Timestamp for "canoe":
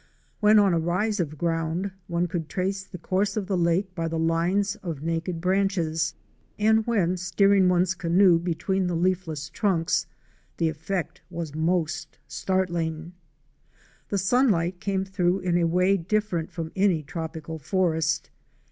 7.93-8.39